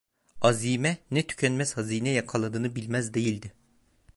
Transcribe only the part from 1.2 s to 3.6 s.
tükenmez hazine yakaladığını bilmez değildi.